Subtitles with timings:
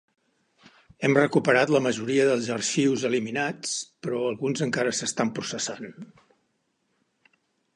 [1.07, 3.75] Hem recuperat la majoria dels arxius eliminats,
[4.07, 5.95] però alguns encara s'estan processant.